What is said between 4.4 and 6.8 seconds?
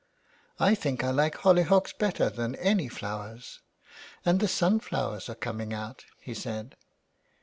sunflowers are coming out," he said.